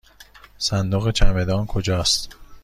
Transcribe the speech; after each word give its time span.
صندوق 0.57 1.11
چمدان 1.11 1.65
کجاست؟ 1.65 2.35